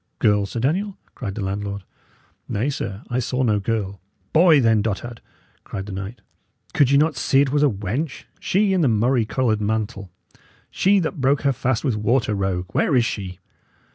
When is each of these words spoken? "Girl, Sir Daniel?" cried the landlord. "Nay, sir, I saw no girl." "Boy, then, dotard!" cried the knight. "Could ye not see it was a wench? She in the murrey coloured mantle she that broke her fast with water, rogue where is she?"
"Girl, 0.17 0.47
Sir 0.47 0.59
Daniel?" 0.59 0.97
cried 1.13 1.35
the 1.35 1.43
landlord. 1.43 1.83
"Nay, 2.49 2.71
sir, 2.71 3.03
I 3.11 3.19
saw 3.19 3.43
no 3.43 3.59
girl." 3.59 4.01
"Boy, 4.33 4.59
then, 4.59 4.81
dotard!" 4.81 5.21
cried 5.63 5.85
the 5.85 5.91
knight. 5.91 6.21
"Could 6.73 6.89
ye 6.89 6.97
not 6.97 7.15
see 7.15 7.39
it 7.41 7.51
was 7.51 7.61
a 7.61 7.69
wench? 7.69 8.23
She 8.39 8.73
in 8.73 8.81
the 8.81 8.87
murrey 8.87 9.25
coloured 9.25 9.61
mantle 9.61 10.09
she 10.71 10.97
that 11.01 11.21
broke 11.21 11.41
her 11.43 11.53
fast 11.53 11.83
with 11.83 11.95
water, 11.95 12.33
rogue 12.33 12.65
where 12.71 12.95
is 12.95 13.05
she?" 13.05 13.37